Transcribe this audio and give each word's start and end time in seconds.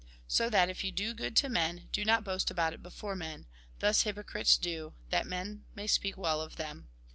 So 0.27 0.49
that, 0.49 0.67
if 0.67 0.83
you 0.83 0.91
do 0.91 1.13
good 1.13 1.35
to 1.35 1.47
men, 1.47 1.87
do 1.91 2.03
not 2.03 2.23
boast 2.23 2.49
about 2.49 2.73
it 2.73 2.81
before 2.81 3.15
men. 3.15 3.45
Thus 3.77 4.01
hypocrites 4.01 4.57
do, 4.57 4.95
that 5.11 5.27
men 5.27 5.63
may 5.75 5.85
speak 5.85 6.17
well 6.17 6.41
of 6.41 6.55
them. 6.55 6.87